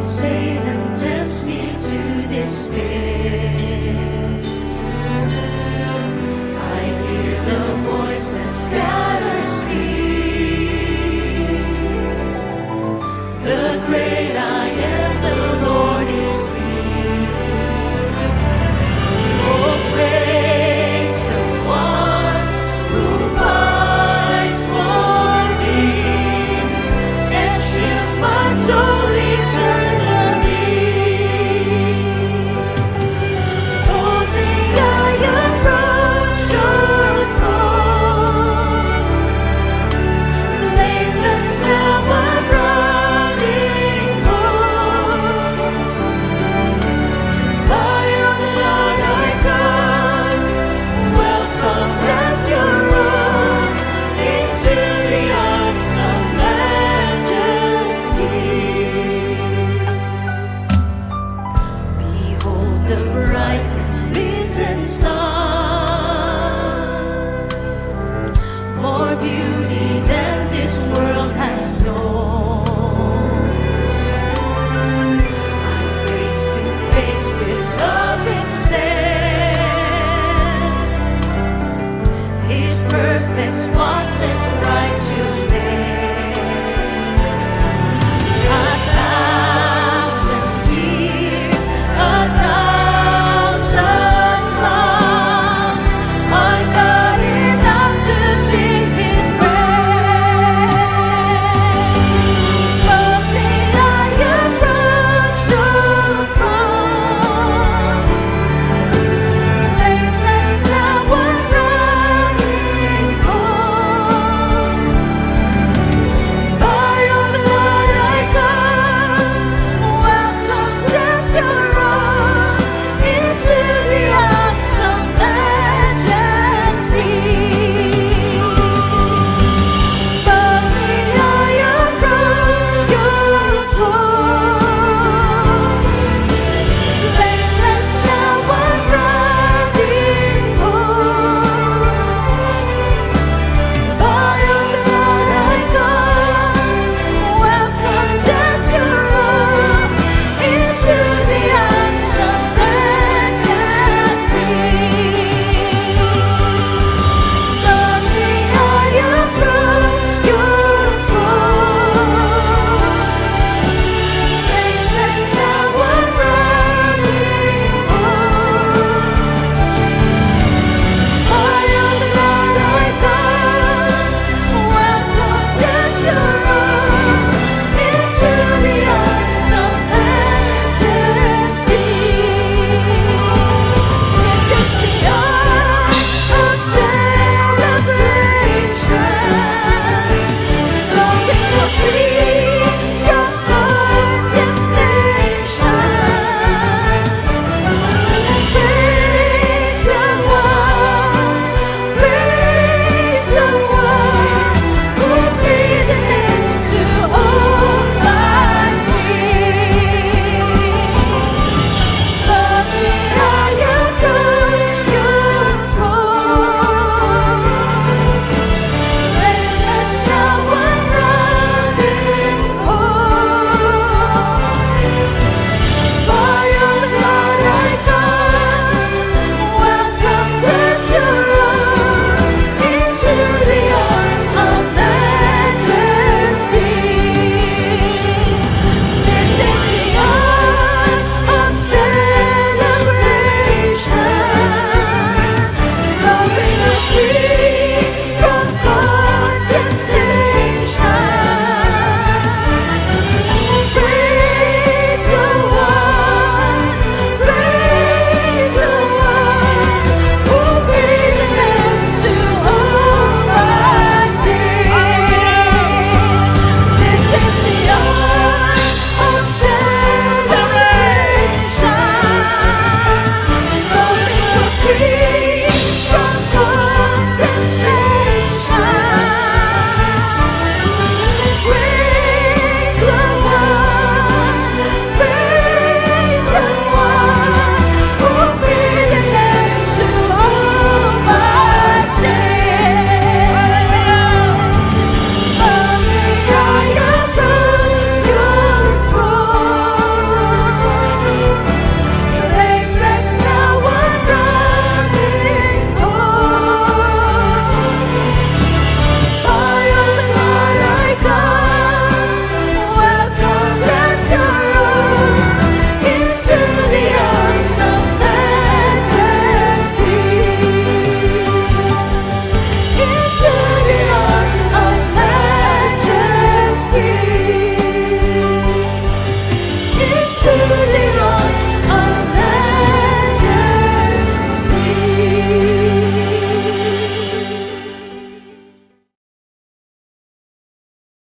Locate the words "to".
1.72-2.28